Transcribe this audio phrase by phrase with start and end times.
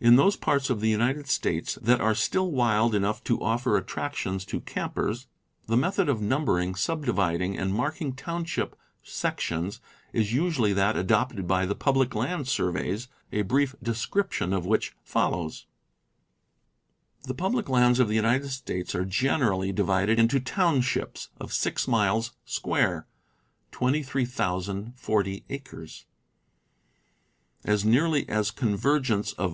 [0.00, 4.44] In those parts of the United States that are still wild enough to offer attractions
[4.46, 5.28] to campers,
[5.68, 9.78] the method of numbering, subdividing, and marking township sec tions
[10.12, 15.66] is usually that adopted by the public land surveys, a brief description of which follows:
[17.22, 22.32] The public lands of the United States are generally divided into townships of six miles
[22.44, 23.06] square
[23.70, 25.40] (23,040_,.
[25.48, 26.06] acres),
[27.64, 29.50] as nearly as convergence of Township and .<:„* x i.• i.